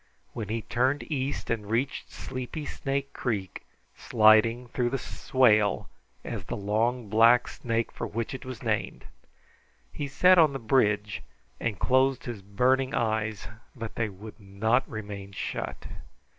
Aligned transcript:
When 0.33 0.49
he 0.49 0.63
turned 0.63 1.03
east 1.11 1.51
and 1.51 1.69
reached 1.69 2.09
Sleepy 2.11 2.65
Snake 2.65 3.13
Creek, 3.13 3.67
sliding 3.95 4.67
through 4.69 4.89
the 4.89 4.97
swale 4.97 5.89
as 6.23 6.43
the 6.45 6.57
long 6.57 7.07
black 7.07 7.47
snake 7.47 7.91
for 7.91 8.07
which 8.07 8.33
it 8.33 8.43
was 8.43 8.63
named, 8.63 9.05
he 9.93 10.07
sat 10.07 10.39
on 10.39 10.53
the 10.53 10.57
bridge 10.59 11.21
and 11.59 11.77
closed 11.77 12.23
his 12.25 12.41
burning 12.41 12.95
eyes, 12.95 13.47
but 13.75 13.93
they 13.93 14.09
would 14.09 14.39
not 14.39 14.89
remain 14.89 15.33
shut. 15.33 15.85